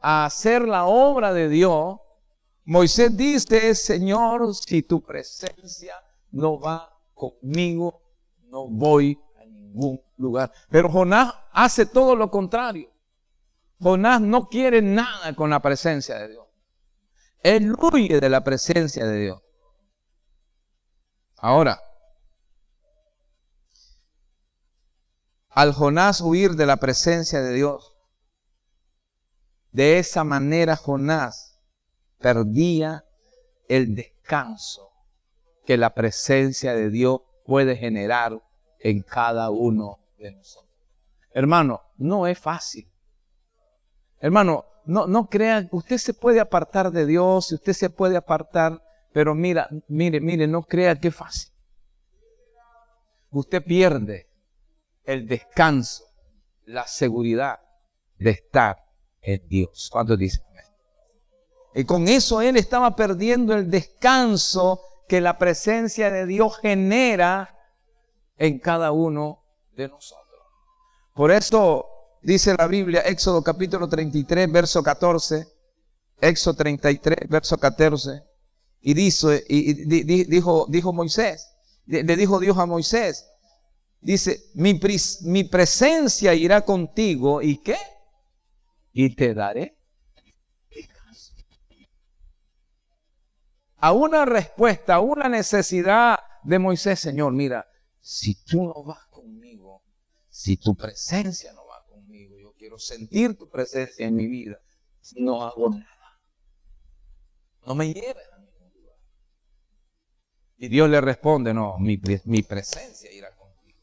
[0.03, 1.97] a hacer la obra de Dios,
[2.65, 5.95] Moisés dice, Señor, si tu presencia
[6.31, 8.03] no va conmigo,
[8.51, 9.19] no voy
[10.17, 10.53] lugar.
[10.69, 12.91] Pero Jonás hace todo lo contrario.
[13.81, 16.47] Jonás no quiere nada con la presencia de Dios.
[17.43, 19.43] Él huye de la presencia de Dios.
[21.39, 21.81] Ahora,
[25.49, 27.95] al Jonás huir de la presencia de Dios,
[29.73, 31.61] de esa manera Jonás
[32.19, 33.05] perdía
[33.69, 34.91] el descanso
[35.65, 38.43] que la presencia de Dios puede generar
[38.81, 40.71] en cada uno de nosotros.
[41.33, 42.91] Hermano, no es fácil.
[44.19, 49.35] Hermano, no, no crea, usted se puede apartar de Dios, usted se puede apartar, pero
[49.35, 51.53] mira, mire, mire, no crea que es fácil.
[53.31, 54.29] Usted pierde
[55.05, 56.05] el descanso,
[56.65, 57.61] la seguridad
[58.19, 58.85] de estar
[59.23, 59.89] en Dios.
[59.93, 60.45] ¿Cuántos dicen?
[61.75, 67.57] Y con eso él estaba perdiendo el descanso que la presencia de Dios genera
[68.41, 69.45] en cada uno
[69.77, 70.41] de nosotros.
[71.15, 71.87] Por eso
[72.23, 75.47] dice la Biblia, Éxodo capítulo 33, verso 14,
[76.23, 78.23] Éxodo 33, verso 14,
[78.81, 79.75] y dice, y,
[80.25, 83.27] dijo, dijo Moisés, le dijo Dios a Moisés,
[84.01, 84.81] dice, mi,
[85.25, 87.77] mi presencia irá contigo, ¿y qué?
[88.95, 89.77] Y te daré
[93.77, 97.70] a una respuesta, a una necesidad de Moisés, Señor, mira,
[98.01, 99.83] si tú no vas conmigo,
[100.29, 104.59] si tu presencia no va conmigo, yo quiero sentir tu presencia en mi vida,
[105.17, 105.87] no hago nada.
[107.67, 108.97] No me lleves a ningún lugar.
[110.57, 113.81] Y Dios le responde, no, mi, mi presencia irá contigo.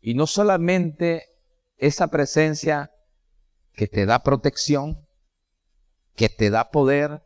[0.00, 1.28] Y no solamente
[1.76, 2.90] esa presencia
[3.74, 5.06] que te da protección,
[6.14, 7.22] que te da poder,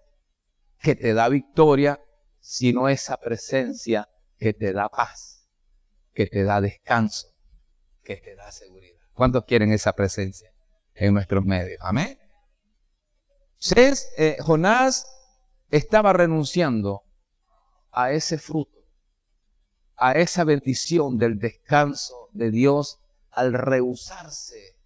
[0.81, 2.03] que te da victoria,
[2.41, 5.32] sino esa presencia que te da paz
[6.13, 7.29] que te da descanso,
[8.03, 9.01] que te da seguridad.
[9.13, 10.53] ¿Cuántos quieren esa presencia
[10.95, 11.79] en nuestros medios?
[11.81, 12.19] Amén.
[13.77, 15.07] Eh, Jonás
[15.71, 17.05] estaba renunciando
[17.93, 18.79] a ese fruto,
[19.97, 22.99] a esa bendición del descanso de Dios
[23.31, 24.77] al rehusarse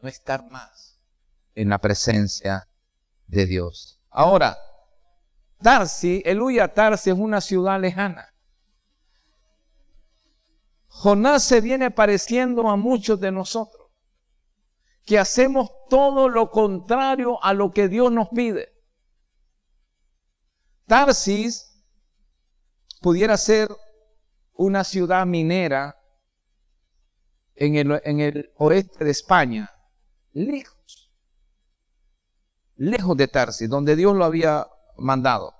[0.00, 1.00] no estar más
[1.54, 2.68] en la presencia
[3.26, 4.00] de Dios.
[4.10, 4.56] Ahora,
[5.60, 8.32] Tarsi, el Huya Tarsi es una ciudad lejana.
[10.98, 13.90] Jonás se viene pareciendo a muchos de nosotros,
[15.04, 18.72] que hacemos todo lo contrario a lo que Dios nos pide.
[20.86, 21.84] Tarsis
[23.02, 23.68] pudiera ser
[24.54, 26.00] una ciudad minera
[27.56, 27.76] en
[28.20, 29.70] el, oeste de España,
[30.32, 31.12] lejos.
[32.76, 34.66] lejos de Tarsis, donde Dios lo había
[34.96, 35.55] mandado.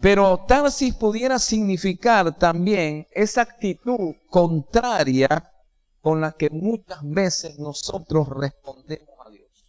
[0.00, 5.52] Pero Tarsis pudiera significar también esa actitud contraria
[6.00, 9.66] con la que muchas veces nosotros respondemos a Dios.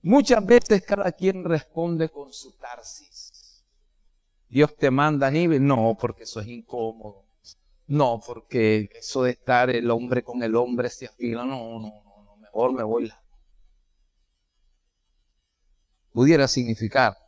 [0.00, 3.64] Muchas veces cada quien responde con su Tarsis.
[4.48, 7.26] Dios te manda nivel, no, porque eso es incómodo.
[7.86, 12.36] No, porque eso de estar el hombre con el hombre se afila, no, no, no,
[12.38, 13.12] mejor me voy.
[16.12, 17.21] Pudiera significar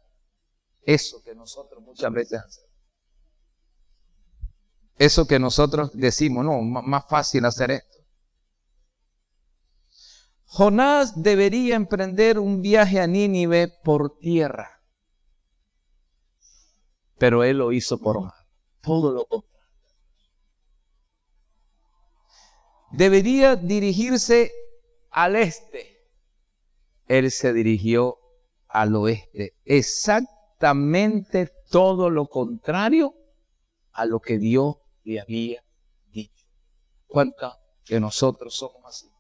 [0.86, 2.70] eso que nosotros muchas veces hacemos.
[4.96, 7.98] Eso que nosotros decimos, no, más fácil hacer esto.
[10.46, 14.80] Jonás debería emprender un viaje a Nínive por tierra,
[17.18, 18.34] pero él lo hizo por mar.
[18.80, 19.44] Todo lo.
[22.92, 24.52] Debería dirigirse
[25.10, 25.98] al este.
[27.08, 28.18] Él se dirigió
[28.68, 29.56] al oeste.
[29.64, 30.33] Exactamente
[31.70, 33.14] todo lo contrario
[33.92, 35.64] a lo que Dios le había
[36.12, 36.46] dicho.
[37.06, 39.10] Cuenta que nosotros somos así.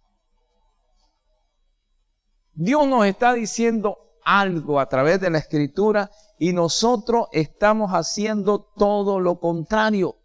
[2.52, 9.20] Dios nos está diciendo algo a través de la escritura y nosotros estamos haciendo todo
[9.20, 10.16] lo contrario.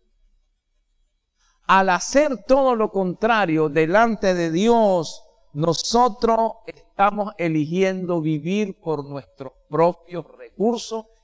[1.65, 10.26] Al hacer todo lo contrario delante de Dios, nosotros estamos eligiendo vivir por nuestros propios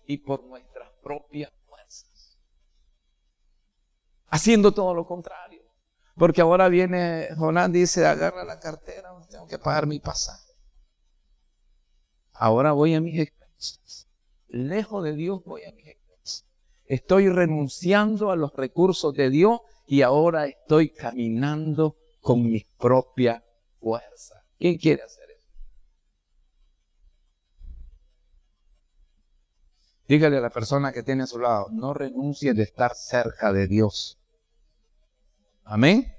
[0.07, 1.51] y por nuestras propias
[4.35, 5.63] haciendo todo lo contrario.
[6.15, 10.53] Porque ahora viene Jonás, dice, agarra la cartera, tengo que pagar mi pasaje.
[12.33, 14.07] Ahora voy a mis expensas.
[14.47, 16.45] Lejos de Dios voy a mis expensas.
[16.85, 23.43] Estoy renunciando a los recursos de Dios y ahora estoy caminando con mis propias
[23.79, 24.43] fuerzas.
[24.57, 25.24] ¿Quién quiere hacer
[30.07, 33.67] Dígale a la persona que tiene a su lado, no renuncie de estar cerca de
[33.67, 34.19] Dios.
[35.63, 36.15] Amén.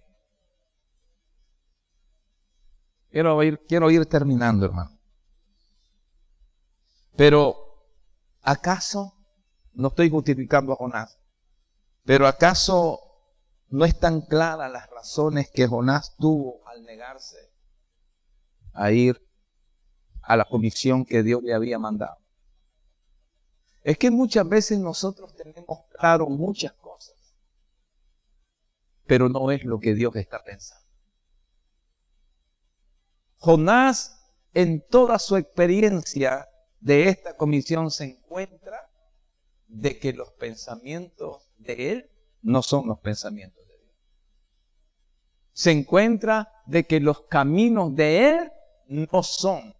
[3.11, 4.99] Quiero ir, quiero ir terminando, hermano.
[7.17, 7.57] Pero,
[8.43, 9.15] ¿acaso
[9.73, 11.19] no estoy justificando a Jonás?
[12.05, 13.01] Pero ¿acaso
[13.69, 17.53] no están claras las razones que Jonás tuvo al negarse
[18.73, 19.25] a ir
[20.23, 22.26] a la comisión que Dios le había mandado?
[23.87, 26.87] Es que muchas veces nosotros tenemos claro muchas cosas
[29.07, 30.85] pero no es lo que Dios está pensando.
[33.39, 34.13] Jonás,
[34.53, 36.49] en toda su experiencia
[36.81, 38.91] de esta comisión, se encuentra
[39.69, 42.11] de que los pensamientos de él
[42.43, 43.95] no son los pensamientos de Dios.
[45.53, 48.53] Se encuentra de que los caminos de él
[48.87, 49.75] no son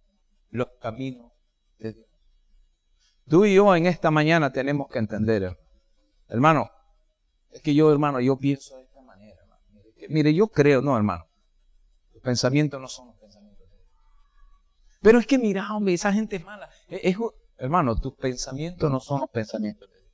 [0.49, 1.31] los caminos
[1.79, 2.06] de Dios.
[3.27, 5.57] Tú y yo en esta mañana tenemos que entender,
[6.29, 6.69] hermano,
[7.51, 8.75] es que yo, hermano, yo pienso
[10.09, 11.25] Mire, yo creo, no, hermano.
[12.13, 13.89] Los pensamientos no son los pensamientos de Dios.
[15.01, 16.69] Pero es que mira, hombre, esa gente es mala.
[17.57, 20.13] hermano, tus pensamientos no son los pensamientos de Dios.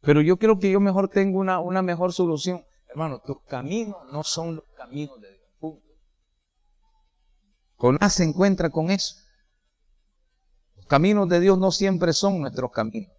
[0.00, 2.64] Pero yo creo que yo mejor tengo una, una mejor solución.
[2.88, 5.44] Hermano, tus caminos no son los caminos de Dios.
[5.58, 5.82] Punto.
[8.08, 9.16] Se encuentra con eso.
[10.86, 13.10] Caminos de Dios no siempre son nuestros caminos.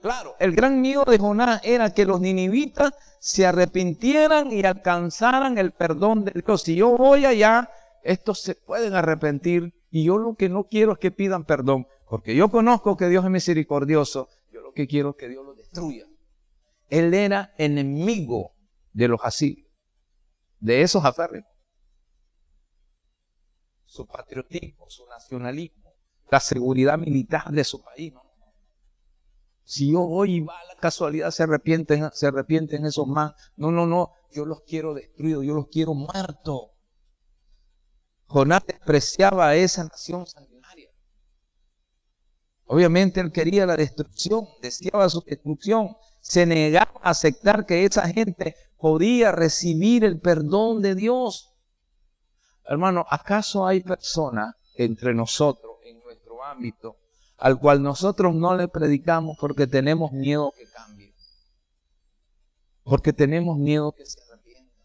[0.00, 5.72] Claro, el gran miedo de Jonás era que los ninivitas se arrepintieran y alcanzaran el
[5.72, 6.62] perdón de Dios.
[6.62, 7.70] Si yo voy allá,
[8.02, 12.36] estos se pueden arrepentir y yo lo que no quiero es que pidan perdón, porque
[12.36, 16.04] yo conozco que Dios es misericordioso, yo lo que quiero es que Dios los destruya.
[16.88, 18.52] Él era enemigo
[18.92, 19.68] de los asirios,
[20.60, 21.50] de esos aférrimos.
[23.86, 25.85] Su patriotismo, su nacionalismo,
[26.30, 28.12] la seguridad militar de su país.
[28.12, 28.22] ¿no?
[29.64, 33.34] Si yo voy y va la casualidad, se arrepienten, se arrepienten esos más.
[33.56, 34.12] No, no, no.
[34.32, 36.70] Yo los quiero destruidos, yo los quiero muertos.
[38.26, 40.90] Jonás despreciaba a esa nación sanguinaria.
[42.64, 45.96] Obviamente él quería la destrucción, deseaba su destrucción.
[46.20, 51.54] Se negaba a aceptar que esa gente podía recibir el perdón de Dios.
[52.64, 55.65] Hermano, ¿acaso hay personas entre nosotros
[56.42, 56.96] ámbito
[57.38, 61.14] al cual nosotros no le predicamos porque tenemos miedo que cambie,
[62.82, 64.82] porque tenemos miedo que se arrepienta,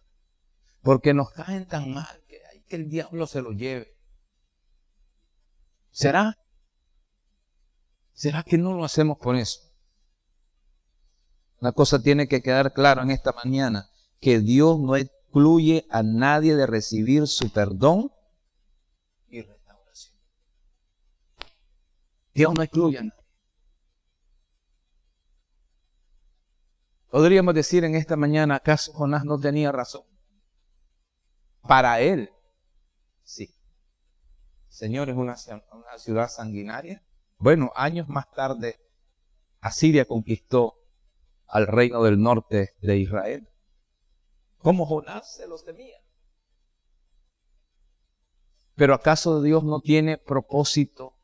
[0.81, 3.95] porque nos caen tan mal que hay que el diablo se lo lleve.
[5.91, 6.37] ¿Será?
[8.13, 9.61] ¿Será que no lo hacemos por eso?
[11.59, 13.89] Una cosa tiene que quedar clara en esta mañana,
[14.19, 18.11] que Dios no excluye a nadie de recibir su perdón
[19.29, 19.41] y
[22.33, 23.21] Dios no excluye a nadie.
[27.09, 30.03] Podríamos decir en esta mañana, ¿acaso Jonás no tenía razón?
[31.61, 32.31] Para él,
[33.23, 33.53] sí.
[34.69, 35.35] Señor, es una,
[35.73, 37.03] una ciudad sanguinaria.
[37.37, 38.79] Bueno, años más tarde,
[39.59, 40.75] Asiria conquistó
[41.47, 43.49] al reino del norte de Israel.
[44.59, 45.97] Como Jonás se los temía.
[48.75, 51.17] Pero ¿acaso Dios no tiene propósito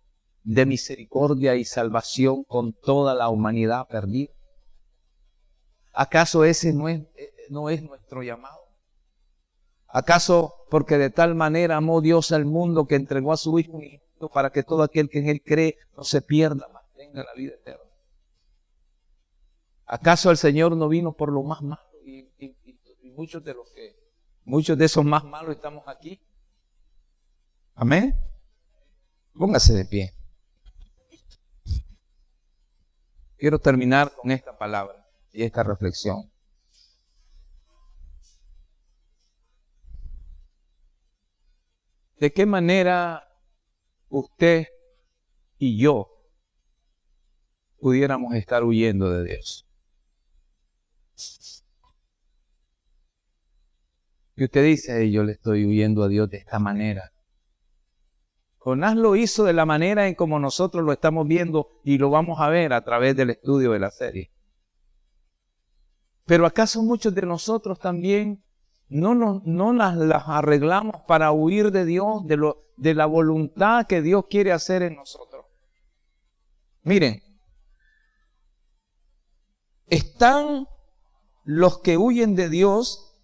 [0.47, 4.31] de misericordia y salvación con toda la humanidad perdida?
[5.93, 7.01] ¿Acaso ese no es,
[7.49, 8.57] no es nuestro llamado?
[9.87, 13.81] ¿Acaso porque de tal manera amó Dios al mundo que entregó a su Hijo
[14.33, 17.53] para que todo aquel que en Él cree no se pierda, mas tenga la vida
[17.53, 17.83] eterna?
[19.85, 21.81] ¿Acaso el Señor no vino por lo más malo?
[22.05, 22.25] Y,
[23.15, 23.97] muchos de los que,
[24.45, 26.21] muchos de esos más malos estamos aquí.
[27.73, 28.15] Amén.
[29.33, 30.17] Póngase de pie.
[33.38, 36.31] Quiero terminar con esta palabra y esta reflexión.
[42.19, 43.27] ¿De qué manera
[44.09, 44.65] usted
[45.59, 46.09] y yo
[47.79, 49.67] pudiéramos estar huyendo de Dios?
[54.35, 57.11] Y usted dice, yo le estoy huyendo a Dios de esta manera.
[58.68, 62.41] Jonás lo hizo de la manera en como nosotros lo estamos viendo y lo vamos
[62.41, 64.30] a ver a través del estudio de la serie.
[66.26, 68.43] Pero ¿acaso muchos de nosotros también
[68.89, 74.01] no, no las, las, arreglamos para huir de Dios, de, lo, de la voluntad que
[74.01, 75.45] Dios quiere hacer en nosotros?
[76.82, 77.24] Miren,
[79.86, 80.68] están
[81.45, 83.18] los que huyen de Dios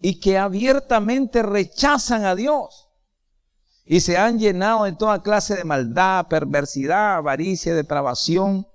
[0.00, 2.89] y que abiertamente rechazan a Dios
[3.84, 8.66] y se han llenado de toda clase de maldad, perversidad, avaricia, depravación,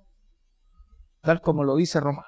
[1.21, 2.27] tal como lo dice Romano.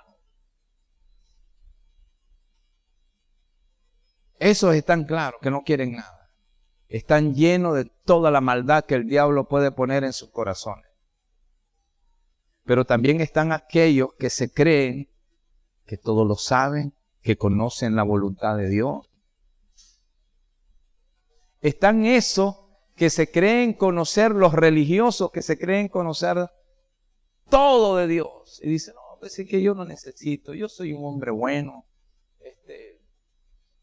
[4.39, 6.31] Esos están claros que no quieren nada.
[6.87, 10.85] Están llenos de toda la maldad que el diablo puede poner en sus corazones.
[12.63, 15.09] Pero también están aquellos que se creen
[15.85, 19.09] que todo lo saben, que conocen la voluntad de Dios.
[21.59, 22.66] Están esos
[22.97, 26.49] que se creen conocer, los religiosos que se creen conocer
[27.47, 28.59] todo de Dios.
[28.63, 31.85] Y dicen, no, pues es que yo no necesito, yo soy un hombre bueno.
[32.39, 32.99] Este,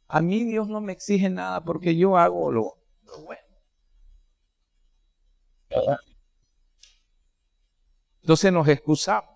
[0.08, 3.40] a mí Dios no me exige nada porque yo hago lo, lo bueno.
[8.20, 9.30] Entonces nos excusamos.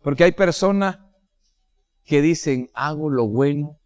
[0.00, 0.98] Porque hay personas
[2.04, 3.78] que dicen, hago lo bueno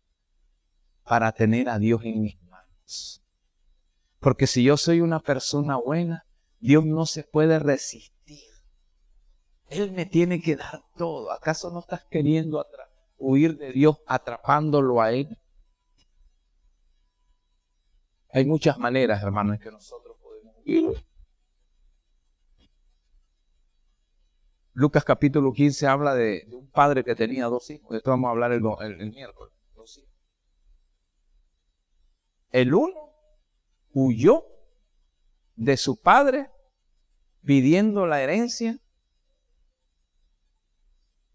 [1.03, 3.20] para tener a Dios en mis manos.
[4.21, 6.27] Porque si yo soy una persona buena,
[6.61, 8.45] Dios no se puede resistir.
[9.69, 11.33] Él me tiene que dar todo.
[11.33, 12.65] ¿Acaso no estás queriendo
[13.17, 15.39] huir de Dios atrapándolo a Él?
[18.33, 21.05] Hay muchas maneras, hermanos, que nosotros podemos huir.
[24.73, 27.91] Lucas capítulo 15 habla de, un padre que tenía dos hijos.
[27.91, 29.55] De esto vamos a hablar el, miércoles.
[32.53, 33.10] El uno
[33.93, 34.45] huyó
[35.57, 36.51] de su padre
[37.45, 38.79] pidiendo la herencia,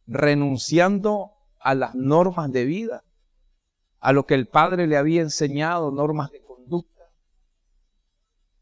[0.08, 3.04] renunciando a las normas de vida,
[4.00, 7.10] a lo que el padre le había enseñado, normas de conducta,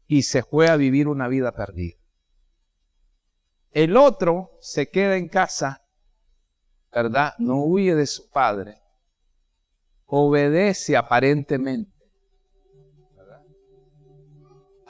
[0.06, 1.96] y se fue a vivir una vida perdida.
[3.70, 5.84] El otro se queda en casa,
[6.92, 7.34] ¿verdad?
[7.38, 8.80] No huye de su padre.
[10.06, 11.93] Obedece aparentemente.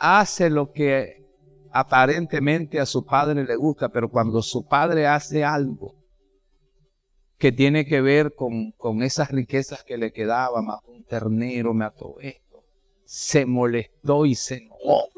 [0.07, 1.25] Hace lo que
[1.73, 5.95] aparentemente a su padre le gusta, pero cuando su padre hace algo
[7.39, 11.87] que tiene que ver con, con esas riquezas que le quedaban, más un ternero, me
[11.87, 12.67] ató esto,
[13.07, 15.09] se molestó y se enojó.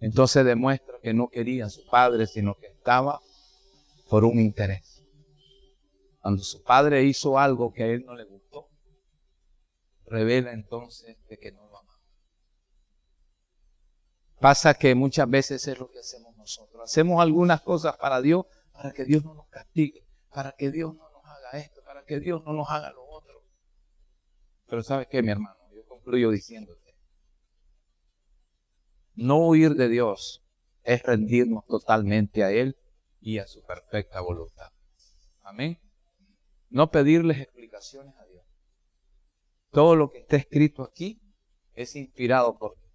[0.00, 3.20] Entonces demuestra que no quería a su padre, sino que estaba
[4.08, 5.06] por un interés.
[6.22, 8.65] Cuando su padre hizo algo que a él no le gustó,
[10.06, 12.00] revela entonces de que no lo amaba.
[14.40, 16.82] Pasa que muchas veces es lo que hacemos nosotros.
[16.84, 21.10] Hacemos algunas cosas para Dios, para que Dios no nos castigue, para que Dios no
[21.10, 23.42] nos haga esto, para que Dios no nos haga lo otro.
[24.66, 25.56] Pero ¿sabes qué, mi hermano?
[25.74, 26.86] Yo concluyo diciéndote
[29.16, 30.44] no huir de Dios
[30.84, 32.76] es rendirnos totalmente a Él
[33.20, 34.70] y a su perfecta voluntad.
[35.42, 35.80] Amén.
[36.68, 38.25] No pedirles explicaciones a
[39.76, 41.20] todo lo que está escrito aquí
[41.74, 42.90] es inspirado por Dios.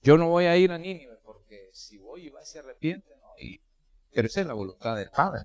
[0.00, 3.06] Yo no voy a ir a Nínive porque si voy y va se arrepiente.
[3.38, 3.60] Y,
[4.14, 5.44] pero esa es la voluntad del Padre.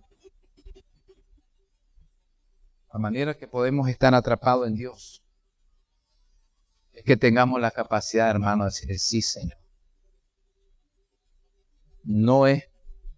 [2.94, 5.22] La manera que podemos estar atrapados en Dios
[6.94, 9.60] es que tengamos la capacidad, hermano, de decir, sí, Señor.
[12.06, 12.64] No es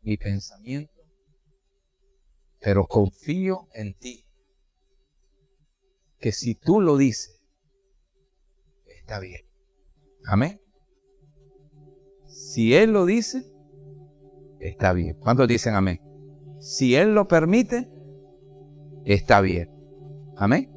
[0.01, 1.03] mi pensamiento,
[2.59, 4.24] pero confío en ti
[6.25, 7.39] que si tú lo dices,
[8.87, 9.41] está bien.
[10.25, 10.59] Amén.
[12.25, 13.45] Si Él lo dice,
[14.59, 15.17] está bien.
[15.19, 16.01] ¿Cuántos dicen amén?
[16.59, 17.91] Si Él lo permite,
[19.05, 19.69] está bien.
[20.35, 20.74] Amén.